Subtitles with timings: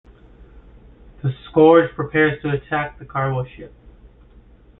[1.21, 3.71] The Scourge prepares to attack the cargo ship.